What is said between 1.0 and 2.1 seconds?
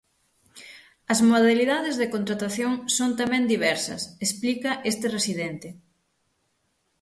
As modalidades